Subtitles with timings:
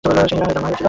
[0.03, 0.77] সে হীরা হয়ে জন্ম নিয়েছিল।